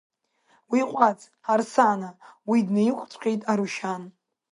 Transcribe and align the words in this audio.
Уиҟәаҵ, 0.71 1.21
Арсана, 1.51 2.09
уи 2.49 2.59
днаиқәцәҟьеит 2.67 3.41
Арушьан. 3.51 4.03